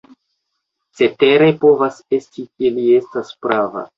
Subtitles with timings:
[1.01, 3.87] Cetere povas esti, ke li estas prava.